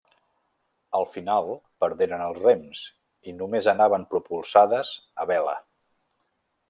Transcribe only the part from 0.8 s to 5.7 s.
Al final perderen els rems i només anaven propulsades a vela.